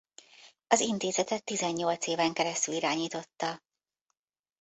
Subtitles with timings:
[0.67, 3.63] Az intézetet tizennyolc éven keresztül irányította.